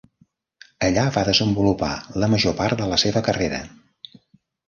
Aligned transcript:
Allà 0.87 1.01
va 1.17 1.23
desenvolupar 1.27 1.91
la 2.23 2.29
major 2.33 2.55
part 2.63 2.81
de 2.81 2.87
la 2.93 2.99
seva 3.05 3.25
carrera. 3.29 3.59